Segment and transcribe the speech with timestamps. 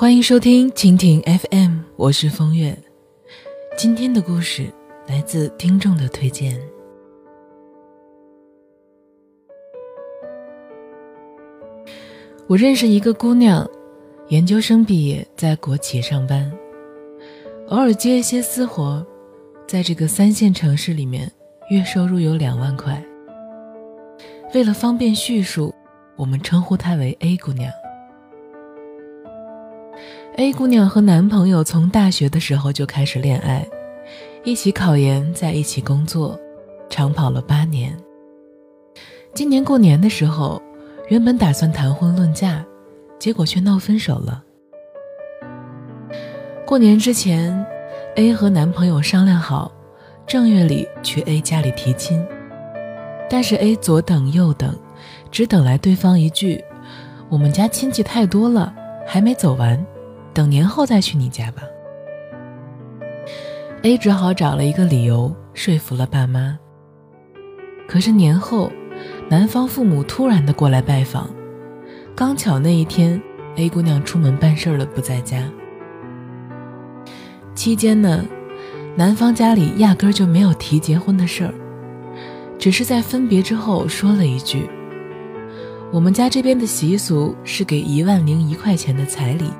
[0.00, 2.74] 欢迎收听蜻蜓 FM，我是风月。
[3.76, 4.72] 今天的故事
[5.06, 6.58] 来自听众的推荐。
[12.48, 13.68] 我认识一个姑娘，
[14.28, 16.50] 研究生毕业，在国企上班，
[17.68, 19.06] 偶尔接一些私活，
[19.68, 21.30] 在这个三线城市里面，
[21.68, 23.04] 月收入有两万块。
[24.54, 25.74] 为了方便叙述，
[26.16, 27.70] 我们称呼她为 A 姑娘。
[30.36, 33.66] A 姑娘和男朋友从大学的时候就开始恋爱，
[34.44, 36.38] 一起考研，在一起工作，
[36.88, 37.94] 长跑了八年。
[39.34, 40.62] 今年过年的时候，
[41.08, 42.64] 原本打算谈婚论嫁，
[43.18, 44.42] 结果却闹分手了。
[46.64, 47.66] 过年之前
[48.14, 49.70] ，A 和男朋友商量好，
[50.26, 52.24] 正月里去 A 家里提亲，
[53.28, 54.74] 但是 A 左等右等，
[55.30, 56.64] 只等来对方一句
[57.28, 58.72] ：“我们家亲戚太多了，
[59.06, 59.84] 还没走完。”
[60.32, 61.62] 等年后再去你家吧。
[63.82, 66.58] A 只好找了一个理由说服了爸妈。
[67.88, 68.70] 可是年后，
[69.28, 71.30] 男方父母突然的过来拜访，
[72.14, 73.20] 刚巧那一天
[73.56, 75.50] A 姑娘出门办事儿了不在家。
[77.54, 78.24] 期间呢，
[78.96, 81.54] 男方家里压根儿就没有提结婚的事儿，
[82.58, 84.68] 只是在分别之后说了一句
[85.90, 89.50] ：“我们家这边的习俗是给一万零一块钱的彩礼。”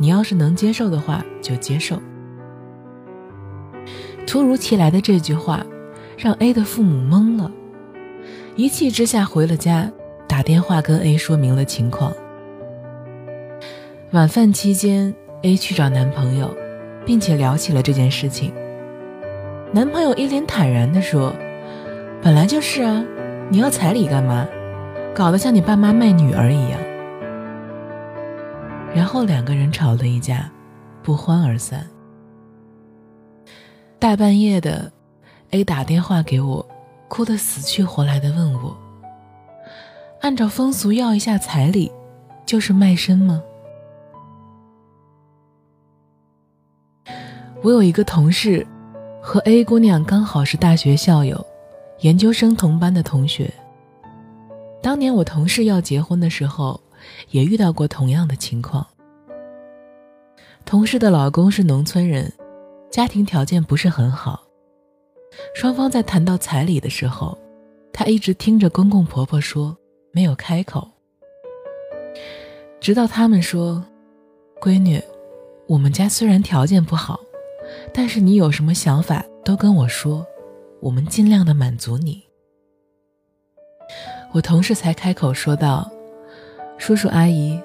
[0.00, 2.00] 你要是能接受的话，就接受。
[4.26, 5.64] 突如其来的这句话，
[6.16, 7.50] 让 A 的父母懵了，
[8.56, 9.92] 一气之下回了家，
[10.26, 12.14] 打电话跟 A 说明了情况。
[14.12, 16.56] 晚饭期间，A 去找男朋友，
[17.04, 18.54] 并且聊起了这件事情。
[19.70, 21.34] 男朋友一脸坦然地说
[22.22, 23.04] ：“本来就是啊，
[23.50, 24.48] 你要彩礼干嘛？
[25.14, 26.80] 搞得像你爸妈卖女儿一样。”
[28.92, 30.50] 然后两个人吵了一架，
[31.02, 31.86] 不欢而散。
[33.98, 34.92] 大半夜的
[35.50, 36.66] ，A 打电话给我，
[37.08, 38.76] 哭得死去活来的问我
[40.22, 41.90] ：“按照风俗要一下彩礼，
[42.44, 43.42] 就是卖身吗？”
[47.62, 48.66] 我有一个同事，
[49.22, 51.46] 和 A 姑娘刚好是大学校友，
[52.00, 53.52] 研究生同班的同学。
[54.82, 56.80] 当年我同事要结婚的时候。
[57.30, 58.86] 也遇到过同样的情况。
[60.64, 62.32] 同事的老公是农村人，
[62.90, 64.42] 家庭条件不是很好。
[65.54, 67.36] 双方在谈到彩礼的时候，
[67.92, 69.76] 他一直听着公公婆婆说，
[70.12, 70.88] 没有开口。
[72.80, 73.84] 直到他们说
[74.60, 75.00] ：“闺女，
[75.66, 77.18] 我们家虽然条件不好，
[77.92, 80.26] 但是你有什么想法都跟我说，
[80.80, 82.22] 我们尽量的满足你。”
[84.32, 85.90] 我同事才开口说道。
[86.80, 87.60] 叔叔阿姨，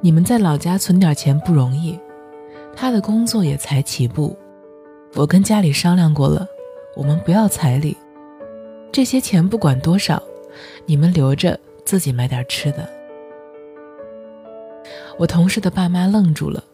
[0.00, 1.96] 你们在老家存点钱不容易，
[2.74, 4.36] 他的工作也才起步。
[5.14, 6.44] 我跟家里商量过了，
[6.96, 7.96] 我们不要彩礼，
[8.90, 10.20] 这些钱不管多少，
[10.86, 12.90] 你们留着自己买点吃的。
[15.18, 16.64] 我同事的爸妈愣住了，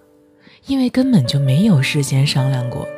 [0.64, 2.88] 因为根本就没有事先商量过，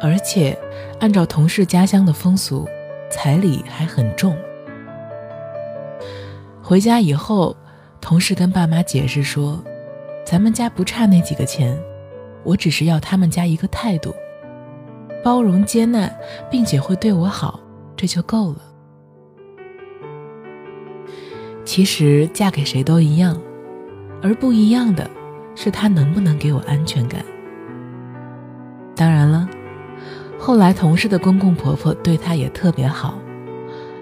[0.00, 0.56] 而且
[0.98, 2.66] 按照同事家乡的风俗，
[3.10, 4.34] 彩礼还很重。
[6.62, 7.54] 回家以后。
[8.08, 9.62] 同事跟爸妈解释说
[10.24, 11.78] ：“咱们家不差那几个钱，
[12.42, 14.14] 我只是要他们家一个态度，
[15.22, 16.10] 包容接纳，
[16.50, 17.60] 并且会对我好，
[17.94, 18.60] 这就够了。
[21.66, 23.38] 其实嫁给谁都一样，
[24.22, 25.06] 而不一样的
[25.54, 27.22] 是他能不能给我安全感。
[28.96, 29.46] 当然了，
[30.38, 33.18] 后来同事的公公婆婆对她也特别好，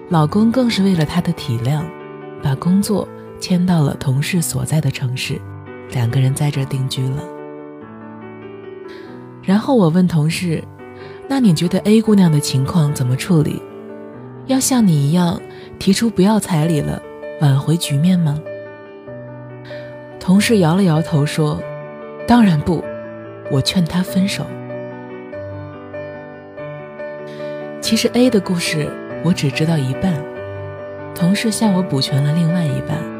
[0.07, 1.83] 老公更是为了她的体谅，
[2.41, 3.05] 把工作。”
[3.39, 5.39] 迁到了同事所在的城市，
[5.91, 7.23] 两个人在这定居了。
[9.43, 10.63] 然后我问同事
[11.29, 13.61] ：“那你觉得 A 姑娘的情况怎么处理？
[14.45, 15.41] 要像你一样
[15.79, 17.01] 提出不要彩礼了，
[17.41, 18.39] 挽回局面吗？”
[20.19, 21.61] 同事摇了摇头说
[22.27, 22.83] ：“当然不，
[23.49, 24.45] 我劝她分手。”
[27.79, 28.91] 其实 A 的故事
[29.23, 30.13] 我只知道一半，
[31.15, 33.16] 同事向我补全了另外一半。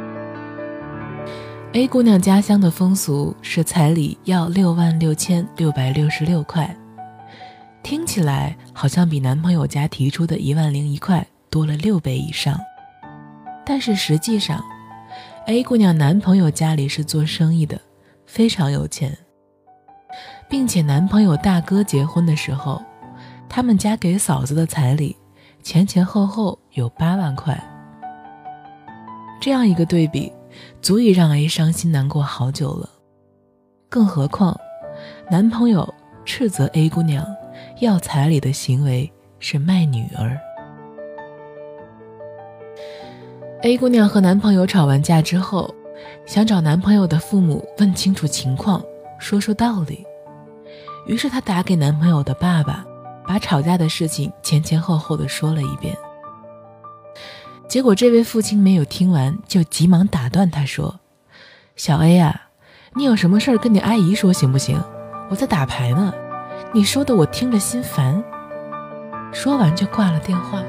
[1.77, 6.75] A 姑娘家乡的风俗是彩礼要六万六千六百六十六块，
[7.83, 12.59] 听起来好像比男朋友家提出的一万零一块多了六倍以上。
[13.63, 14.59] 但是实际上
[15.45, 17.79] ，A 姑娘男朋友家里是做生意的，
[18.25, 19.15] 非常有钱，
[20.49, 22.81] 并且男朋友大哥结婚的时候，
[23.47, 25.15] 他们家给嫂子的彩礼
[25.61, 27.55] 前前后后有八万块。
[29.39, 30.33] 这样一个对比。
[30.81, 32.89] 足以让 A 伤心难过好久了。
[33.89, 34.59] 更何况，
[35.29, 35.93] 男朋友
[36.25, 37.25] 斥责 A 姑娘
[37.79, 40.37] 要彩礼的行为是卖女儿。
[43.63, 45.73] A 姑娘和男朋友吵完架之后，
[46.25, 48.83] 想找男朋友的父母问清楚情况，
[49.19, 50.05] 说说道理。
[51.07, 52.85] 于是她打给男朋友的爸爸，
[53.25, 55.97] 把吵架的事情前前后后的说了一遍。
[57.67, 61.01] 结果这位父亲没有听完，就急忙打断他说
[61.75, 62.43] ：“小 A 呀，
[62.93, 64.81] 你有什么事儿跟你阿姨说行不行？
[65.29, 66.13] 我在打牌呢，
[66.73, 68.23] 你说的我听着心烦。”
[69.33, 70.63] 说完就挂了电话。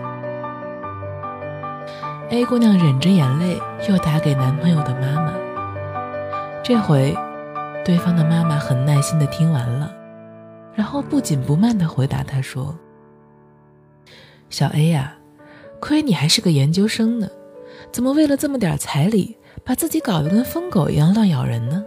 [2.31, 3.59] A 姑娘忍着眼泪
[3.89, 5.33] 又打给男朋友的妈妈，
[6.65, 7.17] 这回，
[7.85, 9.94] 对方的妈妈很耐心的听完了。
[10.75, 12.77] 然后不紧不慢地回答他说
[14.51, 15.15] ：“小 A 呀，
[15.81, 17.29] 亏你还是个研究生呢，
[17.93, 21.85] 怎么为了这么点彩礼，把自己搞得跟疯狗一样乱咬人呢？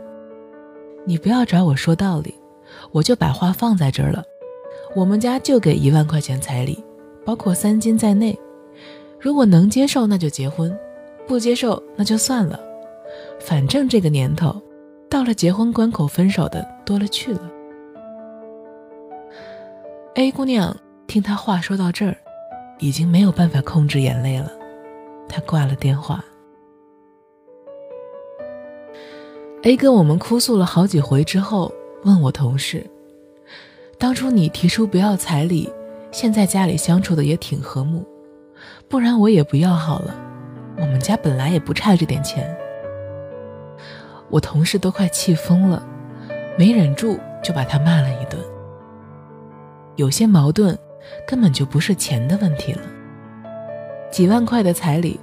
[1.06, 2.36] 你不要找我说道理，
[2.92, 4.24] 我就把话放在这儿了。
[4.96, 6.84] 我们家就给一万块钱彩礼，
[7.26, 8.38] 包括三金在内。
[9.20, 10.72] 如果能接受，那就结婚；
[11.28, 12.60] 不接受，那就算了。
[13.40, 14.62] 反正这个年头，
[15.10, 17.52] 到了结婚关口，分手的多了去了。”
[20.16, 20.76] A 姑娘
[21.08, 22.18] 听他话说到这儿，
[22.82, 24.52] 已经没有办法控制眼泪了。
[25.30, 26.22] 他挂了电话。
[29.64, 31.72] A 跟我们哭诉了好几回之后，
[32.04, 32.84] 问我同事
[34.00, 35.72] ：“当初你提出不要彩礼，
[36.12, 38.04] 现在家里相处的也挺和睦，
[38.90, 40.16] 不然我也不要好了。
[40.78, 42.54] 我们家本来也不差这点钱。”
[44.32, 45.86] 我同事都快气疯了，
[46.58, 48.42] 没忍住就把他骂了一顿。
[49.98, 50.76] 有些矛盾，
[51.28, 52.82] 根本就不是钱的问题了。
[54.12, 55.20] 几万块的彩礼，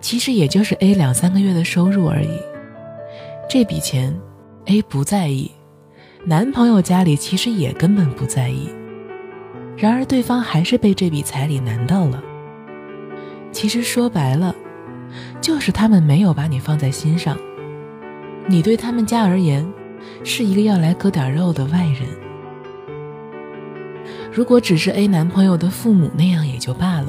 [0.00, 2.40] 其实也就是 A 两三个月的收入而已。
[3.48, 4.14] 这笔钱
[4.66, 5.50] ，A 不在意，
[6.24, 8.68] 男朋友家里其实也根本不在意。
[9.76, 12.22] 然而对方还是被这笔彩礼难到了。
[13.50, 14.54] 其实说白了，
[15.40, 17.38] 就是他们没有把你放在心上。
[18.46, 19.66] 你对他们家而言，
[20.24, 22.27] 是一个要来割点肉的外人。
[24.38, 27.08] 如果只是 A 男朋友的父母那样也就罢了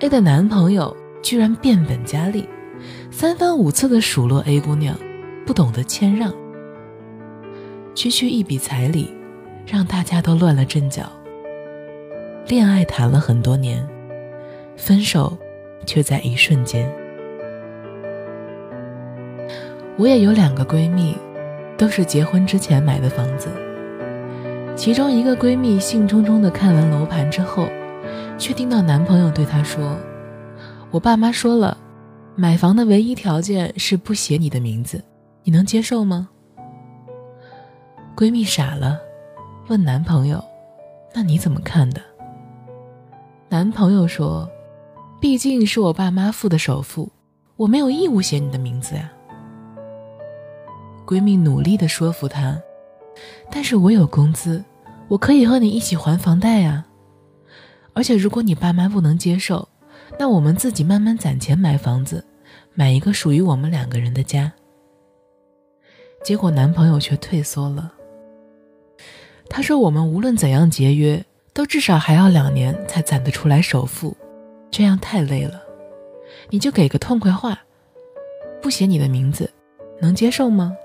[0.00, 2.48] ，A 的男朋友居然变本加厉，
[3.10, 4.96] 三番五次的数落 A 姑娘
[5.44, 6.32] 不懂得谦让，
[7.94, 9.12] 区区一笔彩礼，
[9.66, 11.02] 让大家都乱了阵脚。
[12.48, 13.86] 恋爱谈了很多年，
[14.74, 15.36] 分手
[15.84, 16.90] 却在一瞬间。
[19.98, 21.14] 我也有两个闺蜜，
[21.76, 23.50] 都是结婚之前买的房子。
[24.76, 27.66] 其中一个闺蜜兴冲冲地看完楼盘之后，
[28.38, 29.96] 却听到男朋友对她说
[30.92, 31.76] ：“我爸妈说了，
[32.36, 35.02] 买房的唯一条件是不写你的名字，
[35.44, 36.28] 你能接受吗？”
[38.14, 39.00] 闺蜜傻了，
[39.68, 40.44] 问男朋友
[41.14, 42.00] ：“那你怎么看的？”
[43.48, 44.48] 男朋友说
[45.18, 47.10] ：“毕竟是我爸妈付的首付，
[47.56, 49.10] 我没有义务写你的名字呀。”
[51.06, 52.60] 闺蜜努力地说服他。
[53.50, 54.64] 但是我有工资，
[55.08, 56.84] 我可以和你一起还房贷呀。
[57.92, 59.68] 而且如果你爸妈不能接受，
[60.18, 62.24] 那我们自己慢慢攒钱买房子，
[62.74, 64.52] 买一个属于我们两个人的家。
[66.22, 67.92] 结果男朋友却退缩了。
[69.48, 74.16] 他说：“我们无论怎样节约，都至少还要两年才攒得出来首付，
[74.70, 75.62] 这样太累了。
[76.50, 77.58] 你就给个痛快话，
[78.60, 79.48] 不写你的名字，
[80.00, 80.76] 能接受吗？”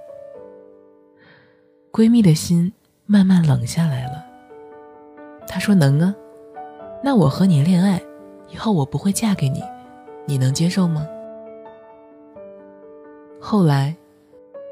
[1.91, 2.71] 闺蜜的心
[3.05, 4.25] 慢慢冷下来了。
[5.45, 6.15] 她说：“能啊，
[7.03, 8.01] 那我和你恋爱，
[8.47, 9.61] 以后我不会嫁给你，
[10.25, 11.05] 你能接受吗？”
[13.41, 13.93] 后来，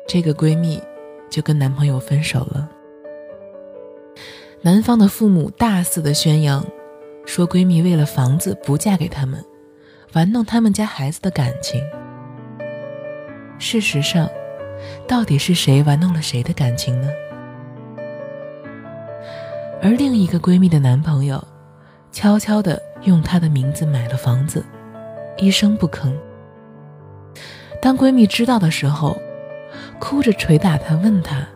[0.08, 0.82] 这个闺蜜
[1.30, 2.70] 就跟男朋友分手了。
[4.62, 6.66] 男方的父母大肆的宣扬，
[7.26, 9.44] 说闺蜜为了房子不嫁给他们，
[10.14, 11.84] 玩弄他们家孩子的感情。
[13.58, 14.30] 事实上，
[15.08, 17.10] 到底是谁玩弄了谁的感情呢？
[19.82, 21.42] 而另一个闺蜜的男朋友，
[22.12, 24.66] 悄悄地用她的名字买了房子，
[25.38, 26.14] 一声不吭。
[27.82, 29.18] 当闺蜜知道的时候，
[30.00, 31.48] 哭着捶打她，问她：“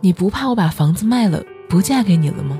[0.00, 2.56] 你不怕我把房子卖了，不嫁给你了吗？”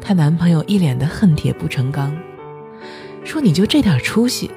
[0.00, 2.16] 她男朋友一脸的恨铁不成钢，
[3.22, 4.50] 说：“你就这点出息，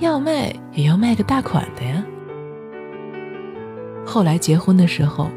[0.00, 2.04] 要卖也要卖个大款的呀。”
[4.10, 5.28] 后来结婚的时候，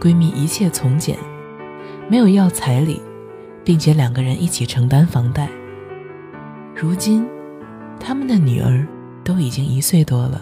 [0.00, 1.18] 闺蜜一切从简，
[2.08, 3.02] 没有要彩礼，
[3.64, 5.48] 并且两个人一起承担房贷。
[6.72, 7.26] 如今，
[7.98, 8.86] 他们的女儿
[9.24, 10.40] 都已经一岁多了。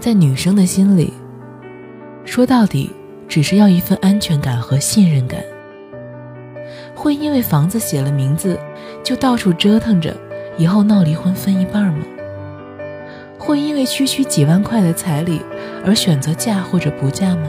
[0.00, 1.12] 在女生的心里，
[2.24, 2.90] 说到底
[3.28, 5.42] 只是要一份安全感和信任感。
[6.94, 8.58] 会因为房子写了名字，
[9.04, 10.16] 就到处折腾着，
[10.56, 12.06] 以后闹离婚分一半吗？
[13.46, 15.40] 会因为区区几万块的彩礼
[15.84, 17.48] 而选择嫁或者不嫁吗？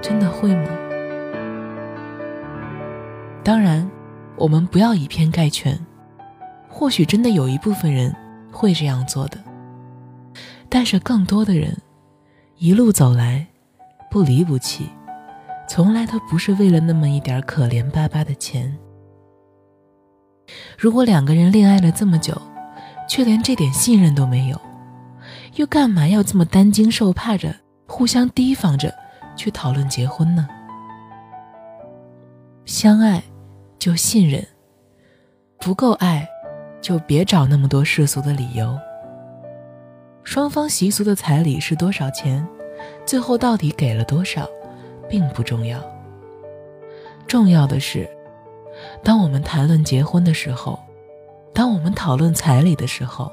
[0.00, 0.68] 真的会吗？
[3.42, 3.90] 当然，
[4.36, 5.76] 我们不要以偏概全，
[6.68, 8.14] 或许真的有一部分人
[8.52, 9.38] 会这样做的，
[10.68, 11.76] 但是更多的人
[12.58, 13.44] 一路走来，
[14.08, 14.88] 不离不弃。
[15.68, 18.78] 从来都不是为了那么一点可怜巴巴的钱。
[20.78, 22.40] 如果两个人恋爱了这么久，
[23.08, 24.60] 却连这点信任都没有，
[25.54, 27.54] 又干嘛要这么担惊受怕着、
[27.86, 28.92] 互相提防着
[29.36, 30.48] 去讨论结婚呢？
[32.64, 33.22] 相爱
[33.78, 34.46] 就信任，
[35.58, 36.26] 不够爱
[36.80, 38.78] 就别找那么多世俗的理由。
[40.24, 42.46] 双方习俗的彩礼是多少钱？
[43.04, 44.48] 最后到底给了多少？
[45.08, 45.78] 并不重要。
[47.26, 48.08] 重要的是，
[49.04, 50.78] 当我们谈论结婚的时候，
[51.52, 53.30] 当我们讨论彩礼的时候，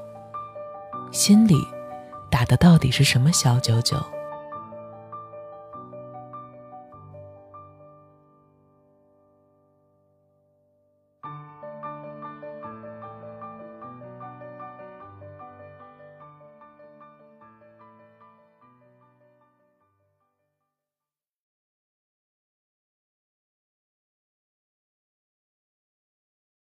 [1.12, 1.56] 心里
[2.30, 4.19] 打的到底是什么小九九？